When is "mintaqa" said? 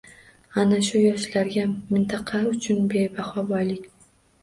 1.93-2.43